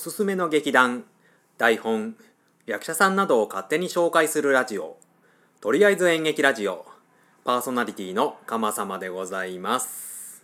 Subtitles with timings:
[0.00, 1.04] すすめの劇団
[1.58, 2.16] 台本
[2.64, 4.96] 役者さんなどを勝手に紹介するラジオ
[5.60, 6.86] とりあえず演劇ラジオ
[7.44, 10.42] パーソナリティの鎌様でございます。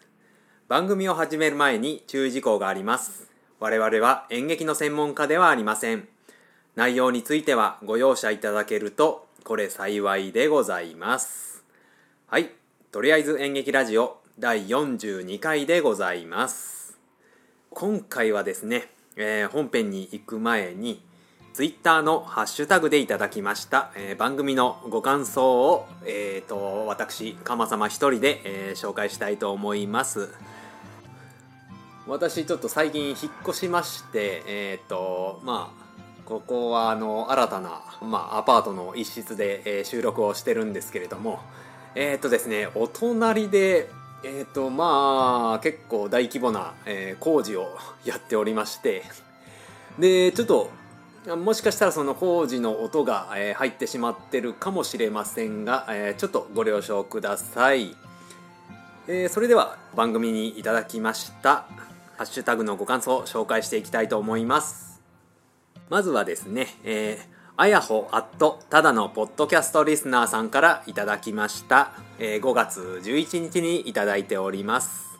[0.69, 3.31] 番組を始める前に注意事項があります。
[3.59, 6.07] 我々は演劇の専門家ではありません。
[6.75, 11.65] 内容についてはご容赦いただけるとこれ幸いでございます。
[12.27, 12.51] はい。
[12.93, 16.99] とりあえず演劇ラジオ第42回でございます。
[17.71, 21.03] 今回はですね、えー本編に行く前に
[21.55, 30.29] ツイッターのハッシュタグでいただきました、えー番組のご感想を、えー、と私鎌様一人で、えー紹介したいと思います。
[32.07, 33.17] 私ちょっと最近引っ
[33.49, 35.87] 越しましてえっ、とまあ
[36.25, 41.41] ここはあの新たな、まあ、アパートの一室で、えー収録をしてるんですけれども
[41.97, 43.91] えっ、とですねお隣で
[44.25, 49.03] えっ、とまあ結構大規模な、えー工事をやっておりまして
[49.99, 50.71] でちょっと
[51.37, 57.95] もしかしたらその工事の音が、えー入ってしまってるかもしれませんが、えーちょっとご了承ください、
[59.09, 61.67] えーそれでは番組にいただきました
[62.17, 65.03] ハッシュタグのご感想を紹介していきたいと思います。
[65.91, 75.19] まずはですね、えーあやほアットただのポッドキャストリスナーさんからいただきました、えー5月11日にいただいております、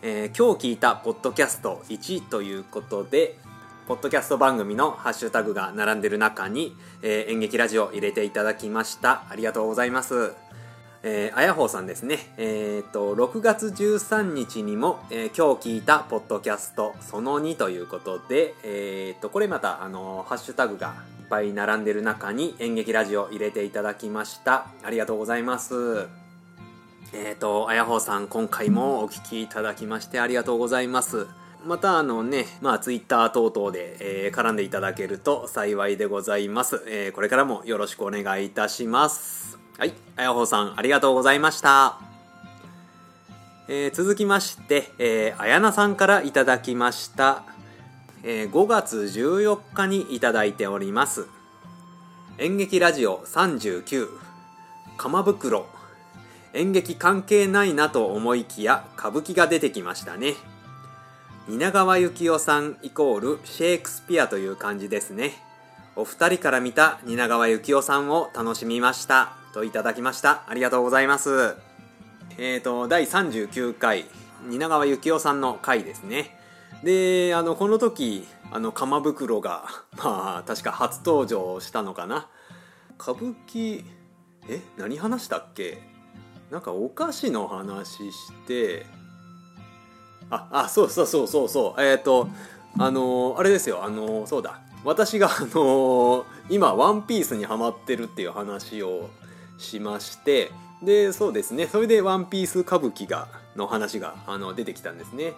[0.00, 3.36] えー今日聞いたポッドキャスト1ということで
[3.88, 9.24] ポッドキャスト番組のハッシュタグが並んでる中に、えー演劇ラジオ入れていただきました。
[9.28, 10.32] ありがとうございます。
[11.02, 12.32] えー、あやほうさんですね。
[12.38, 20.94] えっ、と、6月13日にも、えー今日聞いたポッドキャストその2ということで、えっ、と、これまた、あの、ハッシュタグが
[21.28, 24.66] ぱい並んでる中に演劇ラジオ入れていただきました。
[24.82, 26.06] ありがとうございます。
[27.12, 31.26] えっ、と、あやほさん、今回もお聞きいただきましてありがとうございます。
[31.64, 36.82] またあのね、まあツイッター等々で、えー絡んでいただけると幸いでございます。
[36.86, 39.58] えーこれからもよろしくお願いいたします。
[39.78, 41.98] はい、あやほさんありがとうございました。
[43.68, 47.53] えー続きまして、えーあやなさんからいただきました。
[48.24, 51.26] えー5月14日にいただいております。
[52.38, 54.08] 演劇ラジオ39、
[54.96, 55.66] 鎌袋。
[56.54, 60.34] 演劇関係ないなと思いきや歌舞伎が出てきましたね。
[61.46, 65.32] 蜷川幸雄さんイコールシェイクスピアという感じですね
[65.94, 71.54] お二人から見た蜷川幸雄さんを楽しみましたといただきましたありがとうございます
[72.38, 74.06] えーと第39回
[74.48, 76.34] 蜷川幸雄さんの回ですね
[76.84, 79.64] であのこの時あの鎌袋が
[79.96, 82.28] まあ確か初登場したのかな。
[83.00, 83.84] 歌舞伎
[84.48, 85.82] え何話したっけ？
[86.50, 88.86] なんかお菓子の話して。
[90.30, 91.82] ああそうそうそうそうそう。
[91.82, 92.28] えっ、と
[92.78, 93.82] あのーあれですよ。
[93.82, 94.60] あのーそうだ。
[94.84, 99.08] 私があの今「ワンピースにハマってるっていう話を
[99.56, 100.52] しまして。
[100.82, 101.66] でそうですね。
[101.66, 105.32] それで「ワンピース歌舞伎がの話があの出てきたんですね。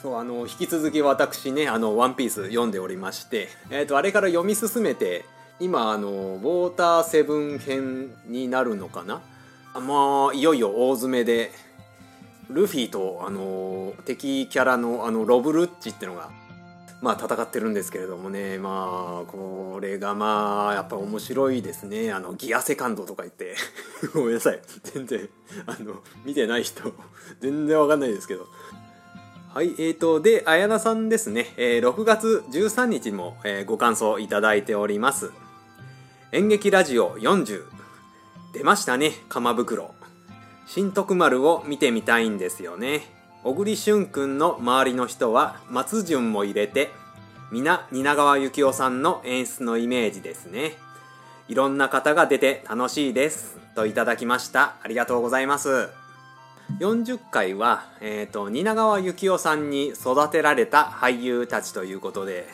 [0.00, 5.24] そうあの引き続き私ね「あのワンピース読んでおりまして、えー、とあれから読み進めて
[5.58, 9.20] 今あのウォーターセブン編になるのかな？
[9.80, 11.50] まあいよいよ大詰めで
[12.48, 16.30] ルフィとあの敵キャラのあのロブルッチってのが
[17.02, 22.12] まあ戦ってるんですけれどもねまあこれがまあやっぱ面白いですね。
[22.12, 23.56] あのギアセカンドとか言って
[24.14, 24.60] ごめんなさい。
[24.84, 25.28] 全然
[25.66, 26.92] あの見てない人
[27.40, 28.46] 全然わかんないですけど。
[29.54, 35.32] はいえーとであやなさんですね、えー6月13日にも、えーご感想いただいております。
[36.32, 37.64] 演劇ラジオ40
[38.52, 39.94] 出ましたね鎌袋
[40.66, 43.00] 新徳丸を見てみたいんですよね。
[43.42, 46.90] 小栗旬くんの周りの人は松潤も入れて
[47.50, 50.72] 皆蜷川幸雄さんの演出のイメージですね。
[51.48, 53.58] いろんな方が出て楽しいです。
[53.74, 54.74] といただきました。
[54.82, 55.88] ありがとうございます。
[56.78, 62.46] 40回は、えー、と蜷川幸雄さんに育てられた俳優たちということで、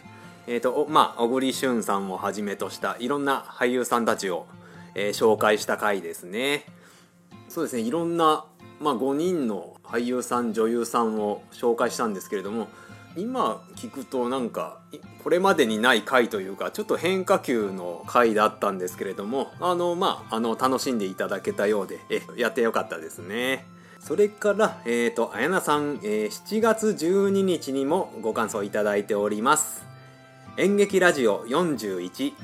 [0.46, 4.46] えーとまあ、小栗旬さんをはじめとしたいろんな俳優さんたちを、
[4.94, 6.64] えー紹介した回ですね。
[7.48, 8.44] そうですねいろんな、
[8.80, 12.68] まあ、5人の俳優さん女優さんを紹介したんですけれども
[13.16, 14.80] 今聞くとなんか
[15.22, 23.66] これまでにない回というかちょっと変化球の回だったんですけれどもあのまああの楽しんでいただけたようでえやってよかったですね。
[24.04, 29.82] それから、えー、とあやなさん、えー7月12日にもご感想いただいております。
[30.58, 32.34] 演劇ラジオ41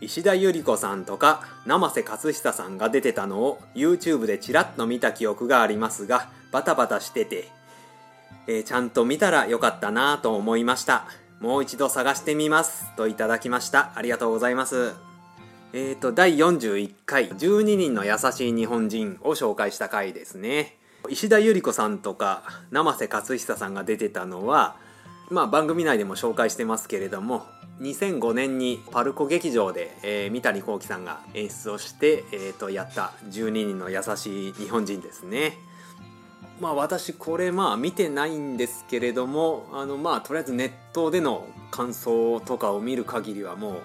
[0.00, 7.50] 石田ゆり子さんとか生瀬勝久さんが出てたのを YouTube でチラッと見た記憶がありますがバタバタしてて、
[8.46, 11.04] えーちゃんと見たらよかったなぁと思いました。
[11.40, 12.96] もう一度探してみます。
[12.96, 13.92] といただきました。
[13.96, 14.94] ありがとうございます。
[15.74, 20.78] えーと第41回12人の優しい日本人を紹介した回ですね。
[21.10, 24.76] 石田ゆり子さんとか生瀬勝久さんが出てたのは
[25.30, 27.46] まあ番組内でも紹介してますけれども
[27.80, 35.58] 2005年にパルコ劇場で、えー、三谷幸喜さんが演出をして、えー、とやった12人の優しい日本人ですね。
[36.58, 43.82] まあ私これまあ見てないんですけれどもあのまあとりあえずネットでの感想とかを見る限りはもう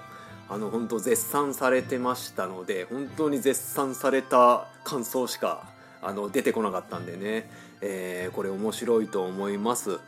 [0.47, 5.65] あの本当絶賛されてましたので本当に絶賛された感想しか
[6.01, 7.49] あの出てこなかったんでね、
[7.81, 9.99] えー、これ面白いと思います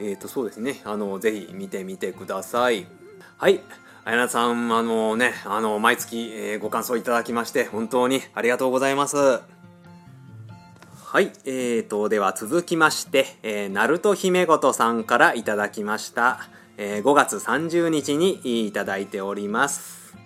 [0.00, 2.86] えっ、ー、とそうですねあのぜひ見てみてください
[3.36, 3.60] はい
[4.04, 9.16] あやなさんあのねあの毎月、えー、ご感想いただきまして本当にありがとうございます
[11.14, 16.40] はい、えーと、では続きまして、えー、ナルト姫ごとさんからいただきました。
[16.76, 20.16] えー、5月30日にいただいております。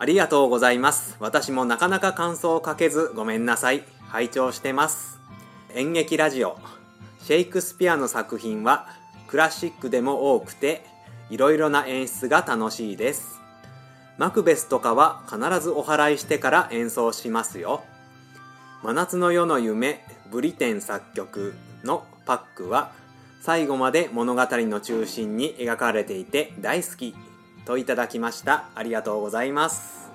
[0.00, 1.16] ありがとうございます。
[1.20, 3.84] 私もなかなか感想をかけずごめんなさい。
[4.08, 5.18] 拝聴してます。
[5.74, 6.58] 演劇ラジオ。
[7.22, 8.88] シェイクスピアの作品は
[9.26, 10.84] クラシックでも多くて、
[11.30, 13.40] いろいろな演出が楽しいです。
[14.18, 17.82] マクベスとかは必ずお祓いしてから演奏しますよ。
[18.82, 22.92] 真夏の夜の夢ブリテン作曲のパックは
[23.40, 27.14] 最後まで物語の中心に描かれていて大好き
[27.64, 30.10] といただきましたありがとうございます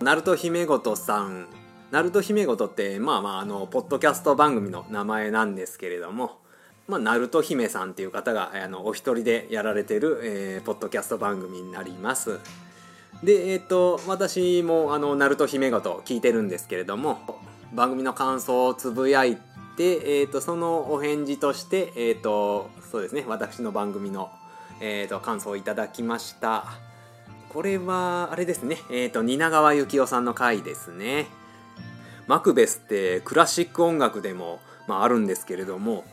[0.00, 1.46] ナルト姫ごとさん
[1.90, 6.38] ナルト姫ごとってまあまああのポッドキャスト番組の名前なんですけれども
[6.90, 12.40] まあ、ナルト姫さんっていう方があのお一人でやられてる、えー、ポッドキャスト番組になります。
[13.22, 17.38] でえっ、と私もあのナルト姫ごと聞いてるんですけれども
[17.72, 19.36] 番組の感想をつぶやい
[19.76, 24.30] て、えーと、そのお返事として、えーと、そうですね私の番組の、
[24.80, 26.64] えーと、感想をいただきました。
[27.50, 31.26] これはあれですね、えー、と蜷川幸雄さんの回ですね。
[32.26, 36.04] マクベスってクラシック音楽でも、まあ、あるんですけれども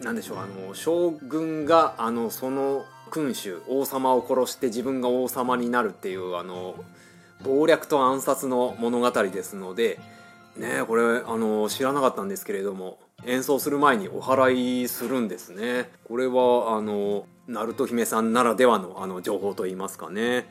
[0.00, 6.74] 何でしょうあの将軍があのその君主王様を殺して自分が王様になるっていうあの
[7.44, 10.00] 謀略と暗殺の物語ですので
[10.56, 15.90] ねこれあの知らなかったんですけれども演奏する前にお祓いするんですね。
[16.04, 20.46] これはあの鳴門姫さんならではのあの情報といいますかね。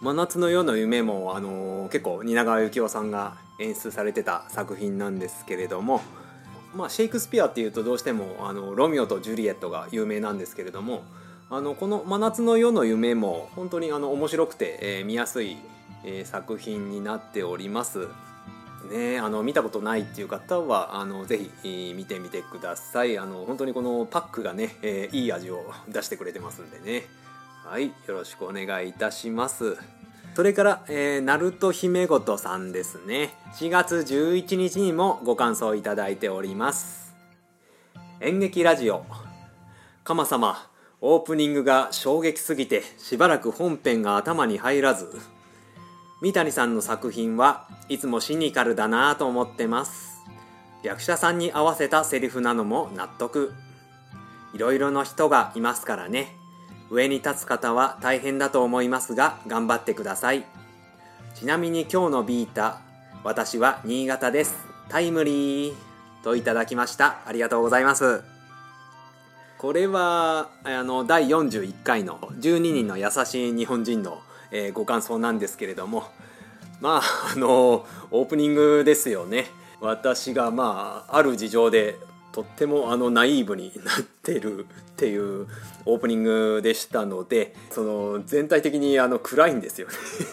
[0.00, 6.00] 真夏の夜の夢もあの結構蜷川幸雄さんが演出されてた作品なんですけれども
[6.74, 11.02] まあシェイクスピアっていうとどうしてもあのロミオとジュリエットが有名なんですけれども
[11.50, 15.58] あのこの「真夏の夜の夢」も本当にあの面白くて、えー、見やすい、
[16.04, 18.08] えー、作品になっております。
[18.90, 27.04] ね、あの見たことないっていう方はあのぜひ見てみてくださいあの本当にこのパックがね、えー、いい味を出してくれてますんでね
[27.70, 29.76] はいよろしくお願いいたします。
[30.34, 33.32] それから、えー、ナルト姫ごとさんですね。
[33.60, 37.14] 4月11日にもご感想いただいております。
[38.18, 39.04] 演劇ラジオ。
[40.02, 40.68] かま様
[41.00, 45.08] オープニングが衝撃すぎてしばらく本編が頭に入らず
[46.22, 50.18] 三谷さんの作品はいつもシニカルだなぁと思ってます。
[50.82, 53.52] 役者さんに合わせたセリフなのも納得。
[54.54, 56.39] いろいろな人がいますからね。
[56.90, 60.44] 上に立つ方は大変だと思いますが頑張ってください。
[61.34, 62.80] ちなみに今日のビータ
[63.24, 64.54] 私は新潟です。
[64.88, 65.74] タイムリー
[66.22, 67.20] といただきました。
[67.26, 68.22] ありがとうございます。
[69.58, 76.04] これはあの第41回の12人の優しい日本人のえー、ご感想なんですけれども
[76.80, 79.46] まああのオープニングですよね。
[79.80, 81.98] 私がまあある事情で
[82.32, 85.46] とってもあのナイーブになってるっていう
[85.86, 89.88] オープニングでしたのでその全体的にあの暗いんですよ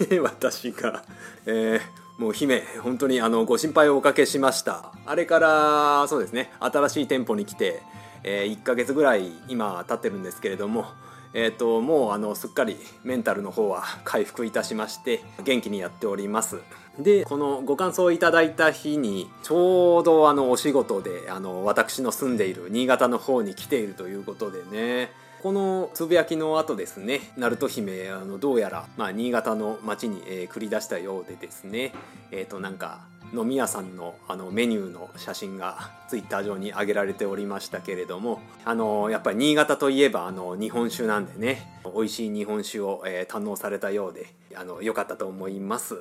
[0.09, 0.19] ね。
[0.21, 1.03] 私が、
[1.45, 4.91] えー、もう姫本当にあのご心配をおかけしました。
[5.05, 7.81] あれからそうですね新しい店舗に来て、
[8.23, 10.85] えー、1ヶ月ぐらい今経ってるんですけれども
[11.33, 16.59] えーと、もうあのすっかりメンタルの方は回復いたしまして元気にやっております。
[16.99, 25.11] でこのご感想をいただいた日にちょうどあのお仕事であの私の住んでいる新潟の方に来ているということでね。
[25.43, 31.93] このつぶやきの後ですね鳴門姫あのどうやら、まあ、新潟の町に、えー、繰り出したようでですね。
[32.31, 33.01] えっ、ー、となんか
[33.33, 45.95] 飲み屋さんのあのメニューの写真がツイッター上に上げられておりましたけれどもあのやっぱり新潟といえばあの日本酒なんでね美味しい日本酒を、えー、堪能されたようであの良かったと思います。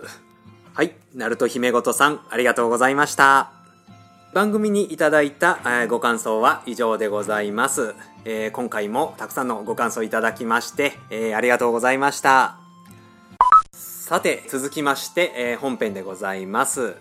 [0.73, 3.51] はい鳴門姫ごとさんありがとうございました。
[4.35, 7.95] 番組にいただいた、えーご感想は以上でございます、
[8.27, 12.59] えー今回もたくさんのご感想いただきまして、えありがとうございました。
[13.73, 16.95] さて続きまして、え本編でございます。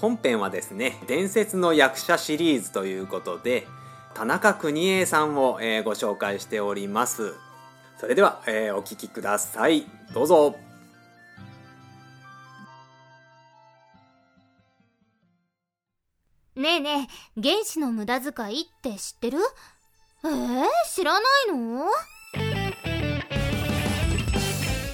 [0.00, 3.66] 本編はですね伝説の役者シリーズということで
[4.14, 7.34] 田中邦衛さんを、えーご紹介しております。
[7.98, 9.86] それでは、えーお聞きください。
[10.14, 10.56] どうぞ。
[16.56, 19.38] ねえねえ、原子の無駄遣いって知ってる？
[20.24, 21.86] えー、知らないの？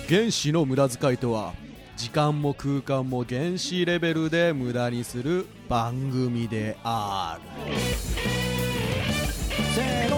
[0.07, 1.55] 原子の無駄遣いとは
[1.97, 7.75] 時間も空間も原子レベルで無駄にする番組である。
[9.75, 10.17] せーの。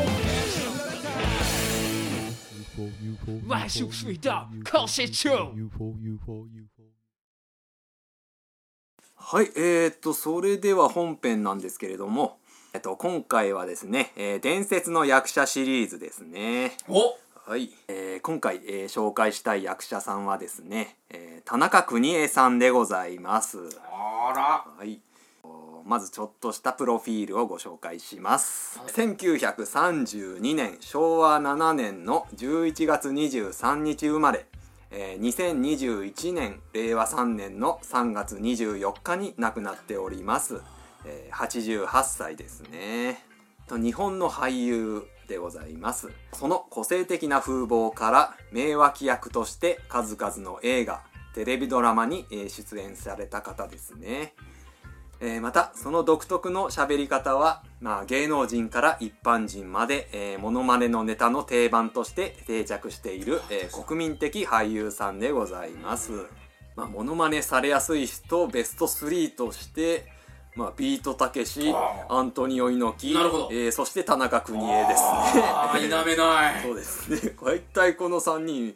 [9.15, 12.39] はい、えー、っと、それでは本編なんですけれども、
[12.75, 16.77] えっと、今回はですね、えー伝説の役者シリーズですね。
[16.89, 17.17] お
[17.49, 23.59] はい、えー今回、えー紹介したい役者さんはですね、えー田中邦衛さんでございます。
[23.85, 24.99] あらはい。
[25.85, 28.81] まずちょっとしたプロフィールをご紹介します。
[28.89, 34.47] 1932年昭和7年の11月23日生まれ、
[34.91, 40.63] えー2021年令和3年の3月24日に亡くなっております。
[41.05, 43.25] えー88歳ですね。
[43.69, 46.11] と日本の俳優でございます。
[46.33, 51.03] その個性的な風貌から名脇役として数々の映画
[51.35, 54.35] テレビドラマに出演された方ですね、
[55.21, 66.27] えーまたその独特の喋り方は、まあ、芸能人から一般人まで、えー、モノマネのネタの定番として定着している、えー国民的俳優さんでございます。
[66.75, 70.07] まあ、モノマネされやすい人ベスト3として、
[70.57, 73.21] まあ、ビートたけしあアントニオ猪木な
[73.51, 75.03] えーそして田中邦衛です
[75.37, 75.43] ね。
[75.75, 76.63] 否めない。
[76.65, 77.37] そうですね。
[77.41, 78.75] 大体この3人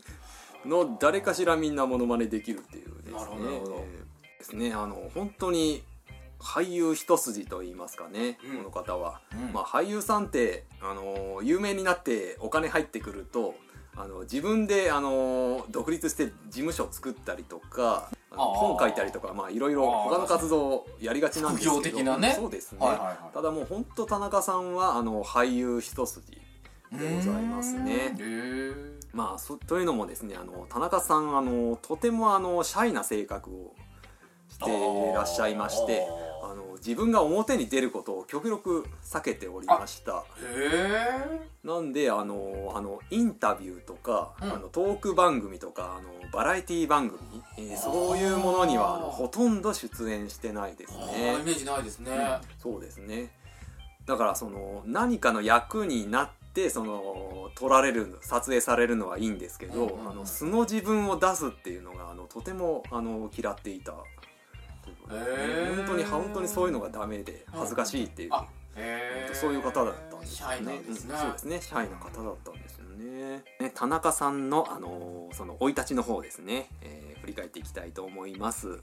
[0.66, 3.18] の誰かしらみんなモノマネできるっていうですね。
[3.18, 3.74] なるほどなるほど。
[3.76, 4.10] えー
[4.40, 4.72] ですね。
[4.74, 5.82] あの本当に
[6.40, 8.56] 俳優一筋と言いますかね、うん。
[8.58, 9.52] この方は、うん。
[9.52, 13.54] まあ、俳優さんってあの有名になってお金入ってくると
[13.96, 21.80] あの自分であの独立して事務所を作ったりとか本書いたりとかまあいろいろ他の活動をやりがちなんですけど。
[21.80, 22.34] 副業的なね。
[22.34, 23.34] そうですね、はいはいはい。
[23.34, 26.32] ただもう本当田中さんはあの俳優一筋
[26.92, 28.14] でございますね。
[29.12, 33.74] まあそというのもですねあの田中さんあのとてもあのシャイな性格を
[34.48, 36.06] していらっしゃいまして
[36.42, 40.24] ああの自分が表に出ることを極力避けておりました。
[41.62, 44.52] なんであのあのインタビューとか、うん。
[44.52, 47.20] あのトーク番組とかあのバラエティ番組、
[47.58, 52.38] えーそういうものにはあのほとんど出演してないですあねーイメージないですね。
[52.58, 53.30] そうですね。
[54.06, 60.10] だからその何かの役になってその撮られる撮影されるのはいいんですけど、うんうんうん。
[60.10, 63.92] あの素の自分を出すっていうのがあのとてもあの嫌っていた
[65.10, 68.30] 本当に本当にそういうのがダメで恥ずかしいっていう、
[69.34, 70.60] そういう方だったんですよね。
[70.60, 73.42] ねうんそうですねシャイな方だったんですよね。
[73.60, 78.80] ね田中さんのあのその生い立ちの方ですね、えー振り返っていきたいと思います。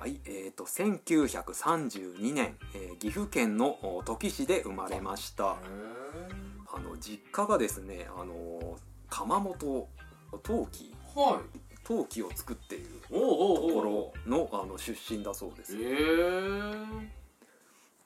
[0.00, 5.44] はいえー、と1932年、えー岐阜県のお土岐市で生まれました。
[5.44, 6.42] へ
[6.74, 8.78] あの実家がですねあの
[9.10, 9.88] 窯元
[10.42, 15.76] 陶器ーはい陶器を作っているところのあの出身だそうです。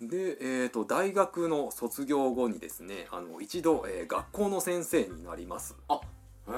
[0.00, 5.76] で、えー、と大学の卒業後にですねあの一度、えー学校の先生になります。
[5.88, 6.54] うん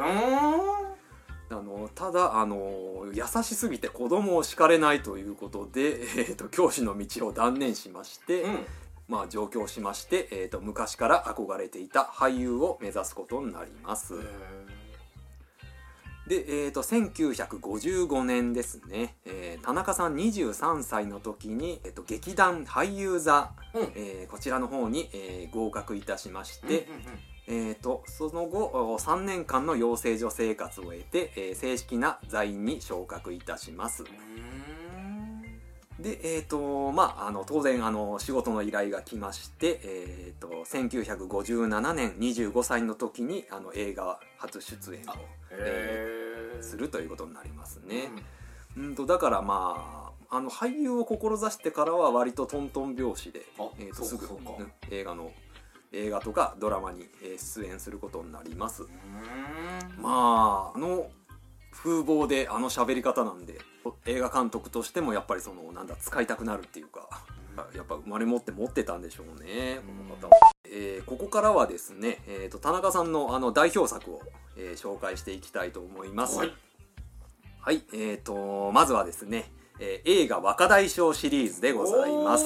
[1.51, 8.67] あのただあの優しすぎて子供を叱れないということで、えー、と教師の道を断念しまして、うん。
[9.09, 14.13] まあ、上京しまして、えー、と昔から憧れていた俳優を目指すことになります
[16.29, 23.83] で、えー、と1955年ですね、えー田中さん23歳の時に、えー、と劇団俳優座、うん。
[23.97, 26.87] えーこちらの方に、えー合格いたしましうんて、
[27.47, 34.05] えー、とその後お3年間の養成所生活を終えて、えー正式な座員に昇格いたします。
[34.05, 34.09] うん。
[35.99, 45.07] でえーとまあ、あの当然あの仕事の依頼が来まして、えー、と1957年25歳の時にあの映画初出演をへ
[45.51, 46.18] え
[46.63, 48.11] するということになりますね、
[48.77, 48.95] うん。
[48.95, 54.31] とだからまああの俳優を志してからは割とトントン拍子であ、えー、とすぐう
[54.63, 55.33] ん映画の
[55.93, 58.83] 映画とかドラマに、えー出演することになります。
[58.83, 60.03] うん。
[60.03, 61.11] まああの
[61.71, 63.59] 風貌であの喋り方なんで
[64.07, 67.09] 映画監督としてもやっぱりそのなんだ使いたくなるっていうか
[67.73, 69.81] うやっぱ生まれ持って持ってたんでしょうね。
[70.09, 70.17] うん。
[70.17, 74.23] この方は、えーここからはですね、えー、と田中さんのあの代表作を、
[74.57, 76.39] えー紹介していきたいと思います。
[76.39, 76.53] はい。
[77.61, 82.45] はい、えー、とまずはですね、えー映画若大将シリーズでございます。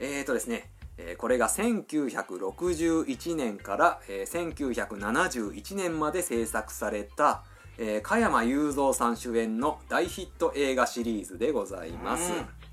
[0.00, 7.44] えーとですねえーこれが1961年から、えー1971年まで制作された、
[7.78, 12.63] えー加山雄三さん主演の大ヒット映画シリーズでございます、うん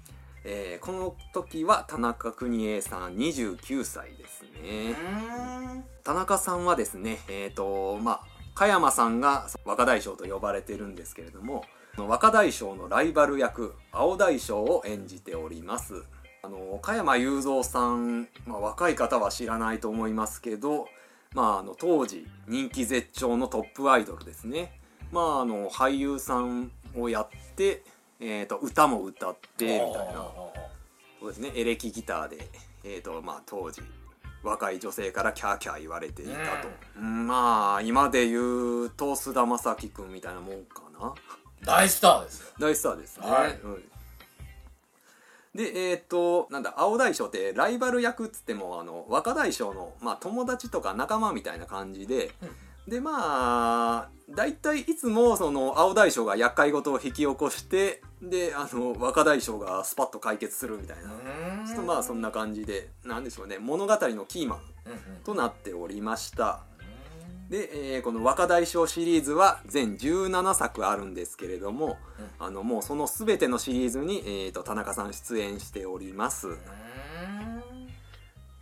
[0.44, 4.96] えーこの時は田中邦衛さん29歳ですね、
[6.04, 8.22] 田中さんはですねえっ、とまあ
[8.56, 11.64] 加山さんが若大将と呼ばれてるんですけれども
[11.98, 16.04] 若大将のライバル役青大将を演じております。
[16.44, 20.88] あの加山雄三さん、まあ、若い方は知らないと思いますけど、
[21.36, 24.80] まあ、あの当時人気絶頂のトップアイドルですね、
[25.12, 27.84] まあ、あの俳優さんをやって、
[28.22, 30.32] えー、と歌も歌ってみたいな。
[31.20, 31.52] そうですね。
[31.56, 32.48] エレキギターで、
[32.84, 33.82] えーとまあ、当時
[34.44, 41.14] 若い女性からキャーキャー言われていたと、うんまあ今で言うと菅田将暉君みたいなもんかな。
[41.64, 42.48] 大スターですよ。
[42.60, 43.60] 大スターですね、はい。
[43.64, 43.84] うん。
[45.54, 52.32] でえっ、となんだ青大将ってライバル役っつってもあの若大将の、まあ、友達とか仲間みたいな感じで、
[52.88, 63.58] でまあ大体いつもその青大将が厄介事を引き起こしてであの若大将がスパッと解決するみたいな、ちょっとまあそんな感じでなんでしょうね。
[63.58, 64.60] 物語のキーマン
[65.24, 66.62] となっておりました。
[67.50, 71.98] で、えーこの若大将シリーズは全17作あるんですけれども、
[72.40, 76.48] あのもうその全てのシリーズに、えー、と田中さん出演しております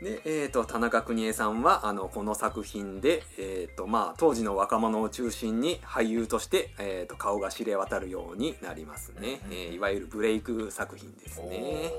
[0.02, 11.92] で、えー、と田中邦衛さんはあのこの作品で、えーとまあ、当時の若者を中心に俳優として、えー、と顔が知れ渡るようになりますね、えーいわゆるブレイク作品ですね。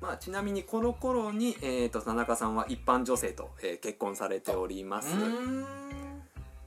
[0.00, 5.08] まあ、ちなみにこの頃に、えー、と田中さんは一般女性と、えー結婚されております。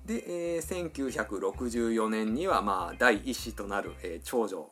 [0.05, 4.69] で、えー1964年には、まあ、第一子となる、えー長女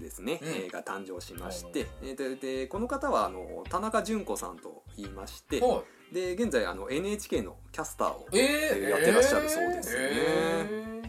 [0.00, 0.48] ですね、うん。
[0.48, 9.98] えーが誕生しまして、えーででこの方はあの田中純子さんと言いまして、はで現在あの NHK のキャスターを、いえーやってらっしゃるそうですね。
[10.00, 11.02] え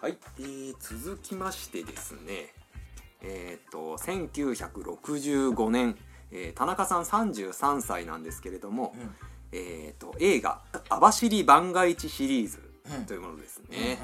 [0.00, 2.52] はい、えー続きましてですね
[3.22, 5.96] えっ、と1965年、
[6.30, 9.14] えー田中さん33歳なんですけれども、うん。
[9.56, 12.58] えー、と映画「網走番外地」シリーズ
[13.06, 13.98] というものですね、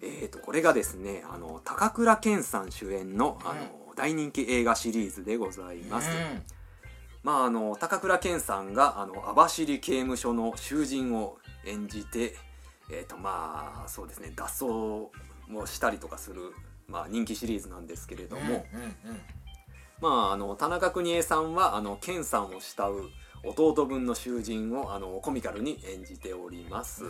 [0.00, 6.08] えー、とこれがですねあの高倉健さん主演のあの、大人気映画シリーズでございます、
[7.22, 11.36] まああの高倉健さんがあの網走刑務所の囚人を
[11.66, 12.34] 演じて
[12.90, 15.10] えっ、とまあそうですね脱走を
[15.66, 16.40] したりとかする、
[16.88, 18.64] まあ、人気シリーズなんですけれども、
[20.00, 23.10] まああの田中邦衛さんはあの健さんを慕う
[23.42, 27.04] 弟分の囚人をあのコミカルに演じております、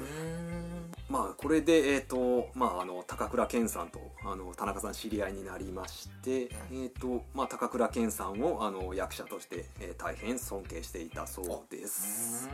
[1.09, 12.49] まあこれでえっ、とまああの高倉健さんとあの田中さん知り合いになりまして、えっ、とまあ高倉健さんをあの役者として、えー大変尊敬していたそうです。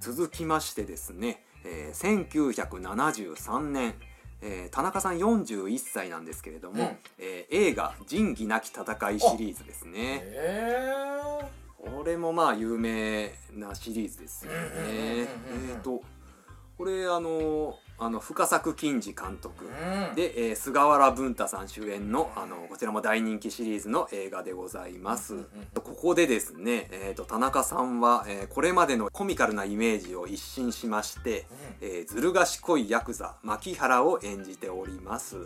[0.00, 3.94] 続きましてですね、えー1973年、
[4.42, 6.96] えー田中さん41歳なんですけれども、うん。
[7.18, 8.82] えー映画「仁義なき戦
[9.12, 10.20] い」シリーズですね。
[10.24, 10.92] え
[11.84, 14.58] これもまあ有名なシリーズですよね。
[14.88, 15.26] え
[15.78, 16.02] っと
[16.76, 19.64] これあのあの深作金次監督。
[19.66, 25.44] ーで、えー菅原文太さん主演のあのこちらも大人気シリーズの映画でございます、
[25.74, 31.46] ここでですね、えー、と田中さんは、えーこれまでのコミカルなイメージを一新しまして、
[31.80, 35.36] えーずる賢いヤクザ牧原を演じております。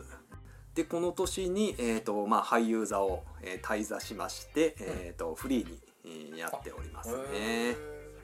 [0.74, 5.87] でこの年に、えーとまあ、俳優座を、えー退座しまして、えー、とフリーに、えー
[6.36, 7.76] やっておりますね。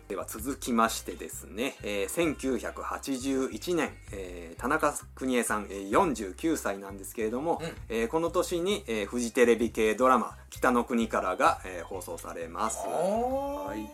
[0.09, 7.73] では続きましてですね、えー1981年、えー田中邦衛さん、えー49歳なんですけれども、うん。
[7.89, 12.79] えーこの年に、えーフジテレビ系ドラマ「北の国からが」えー放送されます。
[12.87, 13.91] ははい。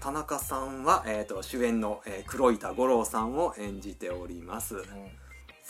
[0.00, 4.82] 田中さんは、えー、と主演の、えー黒板五郎さんを演じております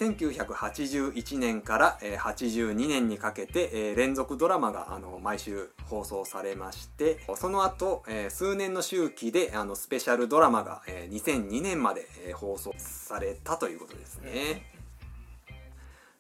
[0.00, 14.62] 1981年から、えー82年にかけて、えー連続ドラマがあの毎週放送されましてその後、えー数年の周期であのスペシャルドラマが、えー2002年まで、えー放送されたということですね、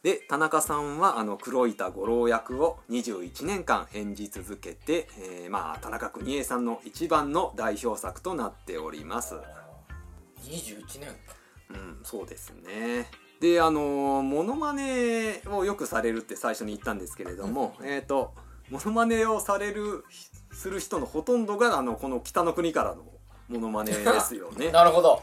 [0.02, 9.36] で田中さんはあの黒板五郎役を21年間演じ続けて、えーまあ、田中邦衛さんの一番の代表作となっております。
[10.42, 11.40] 21年か
[11.70, 13.06] うんそうですね
[13.40, 18.34] であのモノマネをよくされるって最初に言ったんですけれども、えっ、と
[18.70, 20.04] モノマネをされる
[20.52, 23.02] する人のほとんどがあのこの北の国からの
[23.48, 24.70] モノマネですよね。
[24.72, 25.20] なるほど。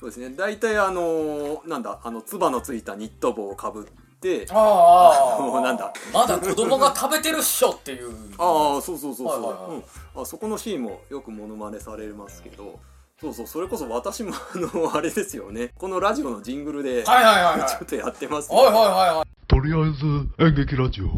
[0.00, 0.34] そうですね。
[0.36, 5.92] 大体あのなんだあのつばのついたニット帽をかぶってああ あのなんだ。
[6.12, 8.12] まだ子供が食べてるっしょっていう。
[8.38, 9.82] ああそうそうそうそう、はいはいはい。
[10.16, 12.80] うん、あそこのシーンもよくモノマネされますけど
[13.22, 15.70] そうそうそれこそ私もあのあれですよね。
[15.78, 17.60] このラジオのジングルでちょはいはいはい。
[17.60, 19.46] はいっとやってますはいはいはいはい。
[19.46, 21.08] とりあえず演劇ラジオ。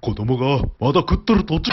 [0.00, 1.70] 子供がまだ食っとる途中。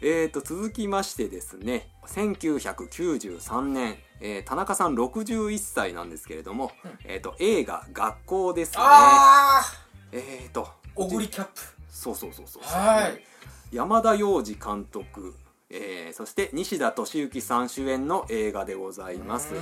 [0.00, 1.88] えー、と続きましてですね。
[2.06, 6.72] 1993年、えー田中さん61歳なんですけれども、
[7.04, 8.78] えー、と映画「学校」ですね。
[8.80, 9.64] ああ
[10.10, 11.52] えー、とオグリキャップ。
[11.88, 12.62] そうそうそうそう。
[12.64, 13.22] はい。
[13.70, 15.34] 山田洋次監督、
[15.70, 19.54] えーそして西田敏行さん主演の映画でございます。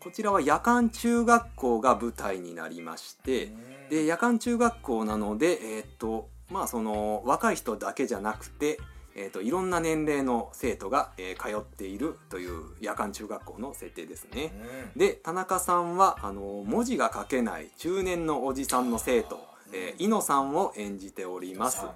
[0.00, 3.52] こちらは夜間中学校が舞台になりまして
[3.88, 8.78] で夜間中学校なのでえーっとまあその若い人だけじゃなくて
[9.14, 14.52] えーっといろんな年齢の生徒が、えー通っているという夜間中学校の設定ですね。
[14.94, 19.40] で田中さんはあの文字が書けない中年のおじさんの生徒、
[19.72, 21.86] えー、猪野さんを演じております。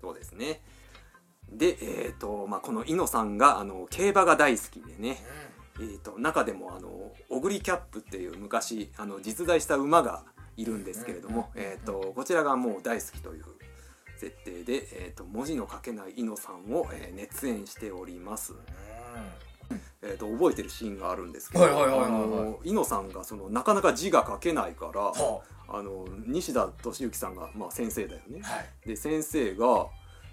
[0.00, 0.60] そうですね
[1.52, 5.18] で、えーとまあ、この猪野さんがあの競馬が大好きでね、
[5.80, 10.24] えー、と中でもあのオグリキャップっていう昔あの実在した馬が
[10.56, 13.44] いるんですけれども、えー、とこちらがもう大好きという
[14.16, 18.54] 設定で、えー、と文字の書けない猪野さんを、えー熱演しております、
[20.02, 22.10] えー、と覚えてるシーンがあるんですけどはいはいはいはいはい。
[22.10, 28.88] あの猪野さんがそのなかなか字が書けないからはあの西田敏行さんが、まあ、先生だよね、はい。
[28.88, 29.86] で先生が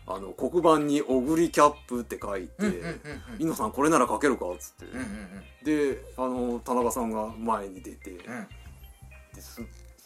[0.07, 2.99] あの黒板に「オグリキャップ」って書いてうんうんうんうん
[3.39, 8.19] 「猪野さんこれなら書けるか?」っつって、であの田中さんが前に出て、
[9.33, 9.61] です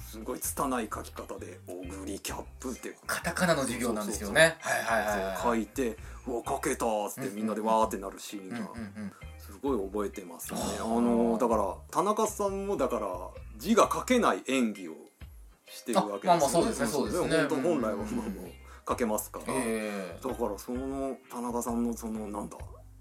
[0.09, 2.97] すごい拙い書き方で「オグリキャップ」って。
[3.05, 4.57] カタカナの授業なんですよね。
[4.59, 8.57] はいはいはいはい書いて「うわ書けた」っつってみんなでわーってなるシーンが
[9.37, 13.07] すごい覚えてますね、あのだから田中さんもだから
[13.57, 14.95] 字が書けない演技を
[15.67, 16.75] してるわけですよね。
[16.87, 18.05] そうですね本当うん本来は
[18.89, 19.39] まあもう書けますか。
[19.39, 20.27] ら、ええ。
[20.27, 22.57] だからその田中さんのそのなんだ。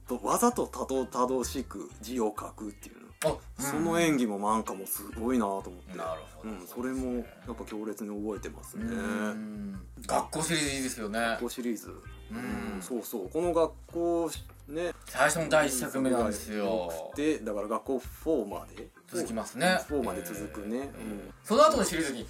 [0.07, 3.09] とわざとたどたどしく字を書くっていうの。
[3.25, 6.51] あその演技もなんかもすごいなと思って、なるほど。
[6.51, 7.23] うん、それもや
[7.53, 9.81] っぱ強烈に覚えてますね、うん。
[10.07, 11.19] 学校シリーズいいですよね。
[11.19, 11.89] 学校シリーズ、
[12.31, 12.75] うん。
[12.75, 13.29] うんそうそう。
[13.29, 14.31] この学校
[14.69, 14.93] ね。
[15.07, 16.65] 最初の第一作目なんですよ。
[16.65, 18.89] よくてだから学校4まで。
[19.09, 19.81] 続きますね。
[19.89, 21.35] 4まで続くね、うん。
[21.43, 22.27] その後のシリーズに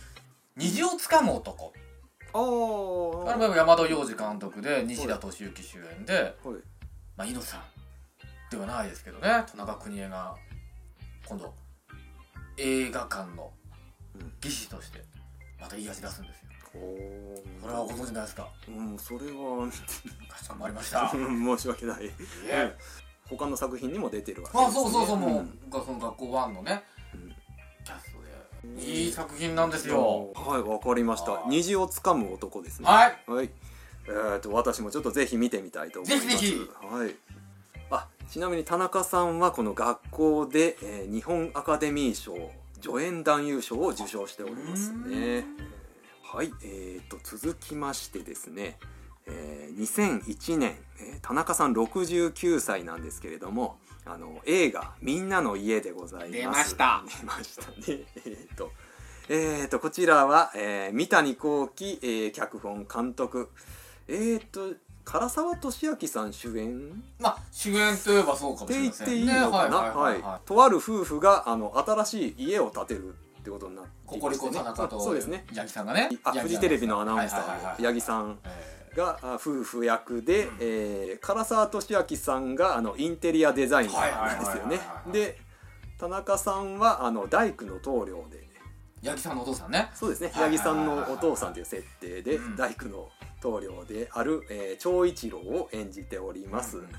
[0.57, 1.73] 虹をつかむ男
[2.33, 6.14] あああれも山田洋次監督で西田敏行主演で
[6.45, 6.55] はい。
[7.17, 7.62] まあ猪野さん
[8.51, 9.45] ではないですけどね。
[9.51, 10.35] 田中邦衛が
[11.27, 11.55] 今度
[12.57, 13.51] 映画館の
[14.41, 15.03] 技師として
[15.61, 16.49] またいい味出すんですよ。
[16.73, 18.49] これはご存知ないですか？
[18.69, 19.69] うんそれは
[20.29, 21.09] かしこまりました。
[21.11, 22.11] 申し訳ない。
[23.29, 25.47] 他の作品にも出てるわけあそうそうそうもう、
[25.85, 26.83] その学校1のね、
[28.81, 30.33] いい作品なんですよ。
[30.35, 31.43] はいわかりました。
[31.49, 32.87] 虹をつかむ男ですね。
[32.87, 33.31] はい。
[33.31, 33.51] はい。
[34.07, 36.29] えー、と私もちょっとぜひ見てみたいと思います。
[36.29, 36.71] ぜひぜひ。
[36.87, 37.14] はい。
[37.91, 42.35] あちなみに田中さんはこの学校で、えー日本アカデミー賞
[42.81, 45.45] 助演男優賞を受賞しておりますね。
[46.23, 46.53] はい。
[46.62, 48.79] えー、と続きましてですね、
[49.29, 56.33] えー2001年、えー田中さん69歳なんですけれどもあの映画「みんなの家」でございます。
[56.33, 57.03] 出ました。
[57.21, 57.77] 出ましたね。
[58.25, 58.73] えっ、と
[59.29, 63.49] えー、とこちらは、えー三谷幸喜、えー脚本監督。
[64.07, 67.03] えー、と唐沢俊明さん主演？
[67.19, 70.41] まあ主演といえばそうかもってしれません言っていいのかな、ねはいはいははい。
[70.47, 73.09] とある夫婦があの新しい家を建てる
[73.41, 75.45] ってことになっていココリコ田中とそうですね。
[75.55, 76.09] 八木さんがね。
[76.25, 77.83] あフジテレビのアナウンサはいはいはいはい。
[77.83, 78.38] ー八木さん。
[78.45, 84.81] えがあ夫婦役で、えー唐沢俊明さんがあのインテリアデザイナーなんですよね。
[85.12, 85.38] で
[85.98, 89.90] 田中さんはあの大工の棟梁でー八木さんのお父さんね。
[89.94, 90.31] そうですね。
[90.33, 92.57] 八木さんのお父さんという設定でうん。
[92.57, 93.09] 大工の
[93.40, 96.90] 棟梁である、えー長一郎を演じております、うんうん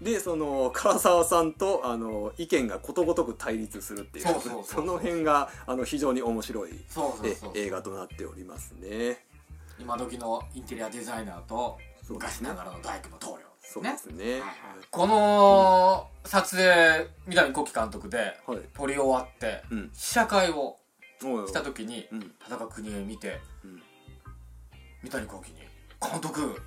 [0.00, 0.04] うん。
[0.04, 4.26] でその唐沢さんとあの意見がことごとく対立するっていう
[4.64, 6.70] その辺があの非常に面白い
[7.54, 9.24] 映画となっておりますね
[9.80, 14.42] 今時のインテリアデザイナーと昔ながらの大工の棟梁そうですね。
[14.90, 18.58] この撮影三谷幸喜監督ではい。
[18.74, 19.90] 撮り終わってうん。
[19.92, 20.76] 試写会を
[21.20, 22.32] した時にうん。
[22.40, 23.82] 田中邦衛見てうん。
[25.02, 25.58] 三谷幸喜に
[26.00, 26.60] 「監督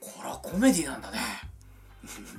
[0.00, 1.18] これはコメディなんだね」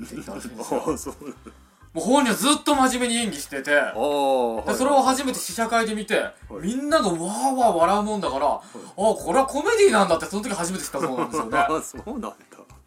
[0.03, 0.73] って言ったらしいんです
[1.09, 1.15] よ
[1.93, 3.71] もう本人はずっと真面目に演技してて。
[3.95, 6.23] おでそれを初めて試写会で見て、
[6.61, 8.61] みんながわーわー笑うもんだから、あ
[8.95, 11.51] これはコメディなんだってその時初めて知ったそうなんですよね。
[11.51, 12.35] だかあそうなんだ。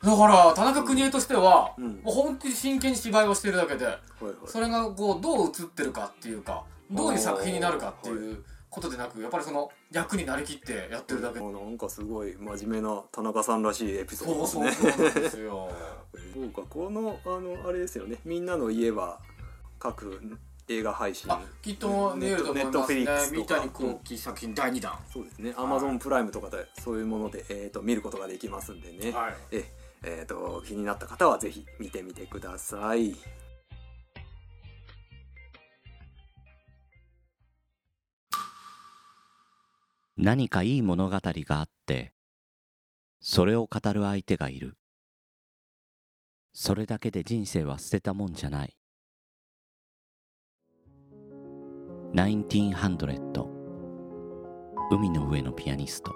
[0.03, 2.01] ら田中邦衛としては、うん。
[2.03, 4.35] もう本当に真剣に芝居をしてるだけではいはい。
[4.47, 14.93] それがこうどう映ってるかっていうかどういう作品になるかっていうことでなくやっぱりその役になりきってやってるだけあなんかすごい真面目な田中さんらしいエピソードそうですね。
[14.93, 15.71] そうそうなんですよ
[16.35, 18.19] そうかこのあのあれですよね。
[18.25, 19.21] みんなの家は
[19.79, 20.21] 各
[20.69, 21.31] 映画配信。
[21.31, 22.65] あきっと見えると思いますね。
[22.65, 23.55] ネットフリックスとか。
[23.55, 25.55] 三谷幸喜作品第2弾、そうですね。
[25.57, 29.35] アマゾンプライムとかでそういうもので、えー、と見ることができますんでね、はい。
[29.53, 29.65] え
[30.03, 33.15] えー、と気になった方はぜひ見てみてください。
[40.17, 42.13] 何かいい物語があって
[43.21, 44.77] それを語る相手がいる
[46.53, 48.77] それだけで人生は捨てたもんじゃない。
[52.15, 53.47] 1900
[54.91, 56.13] 海の上のピアニスト。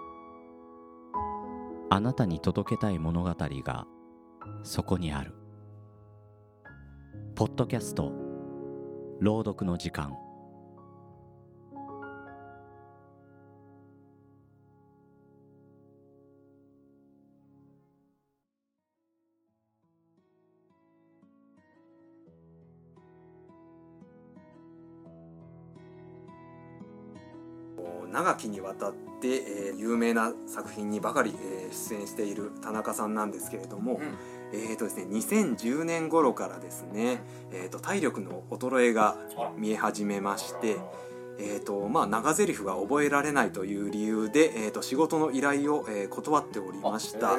[1.90, 3.87] あなたに届けたい物語が
[4.64, 5.35] そこにある。
[7.37, 8.12] ポッドキャスト。
[9.20, 10.23] 朗読の時間。
[28.14, 34.16] 長きにわたって、えー有名な作品にばかり、えー出演している田中さんなんですけれども、うん。
[34.53, 39.16] えーとですね、2010年頃からですね、えー、と体力の衰えが
[39.59, 40.77] 見え始めまして、
[41.38, 47.38] えーとまあ、長台詞が覚えられないという理由で、えー、と仕事の依頼を、えー断っておりました。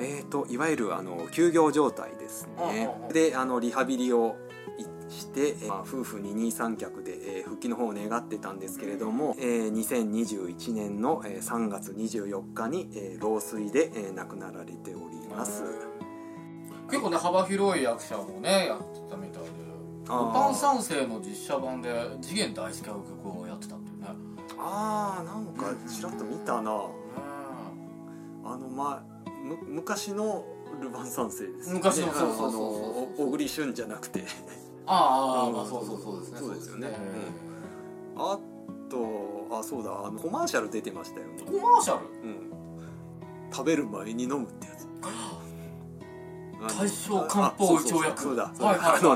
[0.00, 2.90] えー、といわゆるあの休業状態ですね。
[3.12, 4.34] であのリハビリを
[4.78, 15.62] いして、えーまあ、夫婦二人三脚で、えー復帰の方を願ってたんですけれども、えー2021年の、えー3月24日に、えー老衰で、えー亡くなられております。
[16.90, 19.48] 結構ね幅広い役者もねやってたみたいで
[20.04, 24.08] 「ルパン三世」の実写版で次元大介が曲をやってたっていうね。
[24.58, 26.70] ああなんかちらっと見たな。
[28.44, 30.44] あのまあむ昔の
[30.80, 31.80] ルパン三世ですよね。
[31.82, 32.52] 昔のそうそうそう
[33.16, 34.24] そ小栗旬じゃなくて
[34.86, 36.38] ああ、うんまあそうそうそうですね。
[36.38, 36.88] そうですよね。
[36.88, 36.96] ね。
[38.16, 38.38] あ
[38.90, 39.90] とあそうだ。
[40.06, 41.42] あのコマーシャル出てましたよね。
[41.44, 42.06] コマーシャル？
[42.06, 42.52] うん。
[43.52, 44.88] 食べる前に飲むってやつ。
[46.78, 48.12] 大正漢方胃腸薬。
[48.12, 48.52] あそうだ。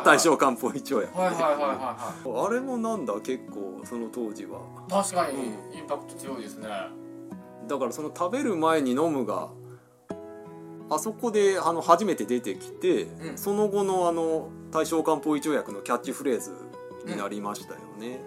[0.05, 0.97] 大正漢方胃腸薬。
[1.17, 1.57] はいはいはいは
[2.25, 3.15] いはあれもなんだ？
[3.21, 4.61] 結構その当時は。
[4.89, 6.69] い確かにインパクト強いですね。
[7.69, 9.49] だからその食べる前に飲むが
[10.91, 13.39] あそこであの初めて出てきて、うん。
[13.39, 16.53] その後のあの大正漢方胃腸薬のキャッチフレーズ
[17.07, 18.21] になりましたよね、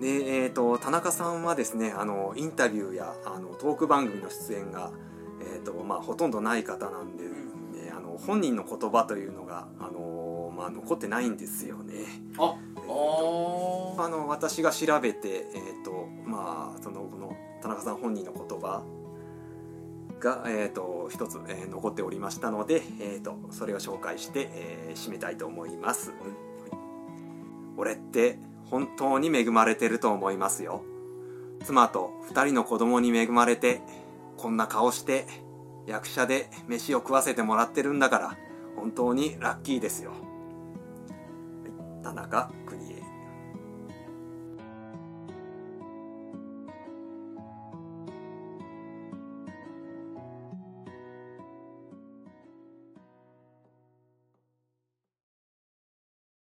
[0.00, 4.90] でえー、と田中さんはですねあのインタビューやあのトーク番組の出演が、
[5.40, 11.94] えーとまあ、ほとんどない方なんで、ね、あの本人の言葉というのが、あのまあ、残ってないんですよね。
[12.38, 18.82] あえーああの私が調べて、えーとまあ、そのこの田中さん本人の言葉
[20.20, 26.12] が、えー、と一つ、えー残っておりましたので、えー、とそれを紹介して、えー締めたいと思います。
[27.76, 30.82] 俺って本当に恵まれてると思いますよ。
[31.64, 33.80] 妻と二人の子供に恵まれて
[34.36, 35.26] こんな顔して
[35.86, 38.36] 役者で飯を食わせてもらってるんだから
[38.76, 40.10] 本当にラッキーですよ。
[40.10, 40.20] はい
[42.02, 42.50] 田中